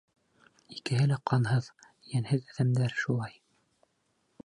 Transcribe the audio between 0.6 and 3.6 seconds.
Икеһе лә ҡанһыҙ, йәнһеҙ әҙәмдәр шулай.